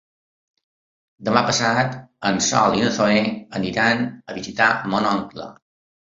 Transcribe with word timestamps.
Demà 1.25 1.41
passat 1.49 1.91
en 2.29 2.41
Sol 2.45 2.77
i 2.77 2.81
na 2.85 2.93
Zoè 2.95 3.19
aniran 3.59 4.01
a 4.33 4.39
visitar 4.39 4.71
mon 4.95 5.09
oncle. 5.11 5.47